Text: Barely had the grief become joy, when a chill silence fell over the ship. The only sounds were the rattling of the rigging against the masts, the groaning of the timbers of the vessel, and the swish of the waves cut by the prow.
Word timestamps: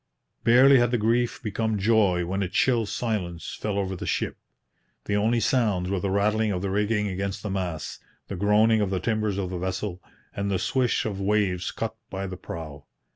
Barely 0.43 0.79
had 0.79 0.89
the 0.89 0.97
grief 0.97 1.43
become 1.43 1.77
joy, 1.77 2.25
when 2.25 2.41
a 2.41 2.47
chill 2.49 2.87
silence 2.87 3.53
fell 3.53 3.77
over 3.77 3.95
the 3.95 4.07
ship. 4.07 4.35
The 5.05 5.15
only 5.15 5.39
sounds 5.39 5.91
were 5.91 5.99
the 5.99 6.09
rattling 6.09 6.51
of 6.51 6.63
the 6.63 6.71
rigging 6.71 7.07
against 7.07 7.43
the 7.43 7.51
masts, 7.51 7.99
the 8.27 8.35
groaning 8.35 8.81
of 8.81 8.89
the 8.89 8.99
timbers 8.99 9.37
of 9.37 9.51
the 9.51 9.59
vessel, 9.59 10.01
and 10.35 10.49
the 10.49 10.57
swish 10.57 11.05
of 11.05 11.17
the 11.17 11.23
waves 11.23 11.69
cut 11.69 11.95
by 12.09 12.25
the 12.25 12.35
prow. 12.35 12.85